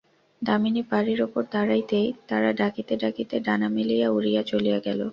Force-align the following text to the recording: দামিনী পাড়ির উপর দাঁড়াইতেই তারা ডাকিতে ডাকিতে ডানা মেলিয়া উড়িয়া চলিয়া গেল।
দামিনী 0.41 0.81
পাড়ির 0.89 1.19
উপর 1.27 1.41
দাঁড়াইতেই 1.53 2.07
তারা 2.29 2.49
ডাকিতে 2.53 2.93
ডাকিতে 3.03 3.35
ডানা 3.47 3.67
মেলিয়া 3.75 4.07
উড়িয়া 4.09 4.41
চলিয়া 4.43 4.79
গেল। 4.87 5.01